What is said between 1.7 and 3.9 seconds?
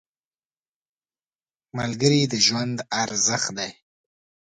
ملګری د ژوند ارزښت دی